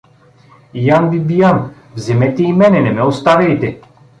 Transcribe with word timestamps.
—Ян 0.95 1.03
Бибиян, 1.11 1.73
вземете 1.95 2.43
и 2.43 2.53
мене, 2.53 2.81
не 2.81 2.91
ме 2.91 3.01
оставяйте! 3.03 3.81